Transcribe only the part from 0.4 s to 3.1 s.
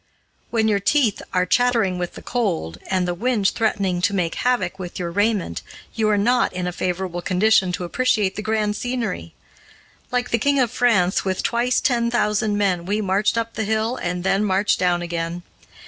When your teeth are chattering with the cold, and